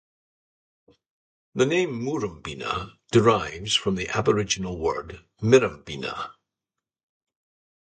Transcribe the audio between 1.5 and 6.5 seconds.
The name "Murrumbeena" derives from the Aboriginal word "mirambeena".